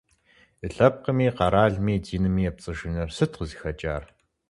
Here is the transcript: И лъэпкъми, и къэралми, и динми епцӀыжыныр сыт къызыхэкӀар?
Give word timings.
И 0.65 0.67
лъэпкъми, 0.75 1.25
и 1.27 1.35
къэралми, 1.37 1.93
и 1.95 2.01
динми 2.05 2.47
епцӀыжыныр 2.49 3.09
сыт 3.17 3.31
къызыхэкӀар? 3.37 4.03